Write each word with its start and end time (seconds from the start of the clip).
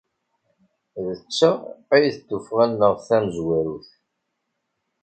D 1.17 1.17
ta 1.37 1.51
ay 1.95 2.05
d 2.15 2.17
tuffɣa-nneɣ 2.27 2.93
tamezwarut. 3.07 3.89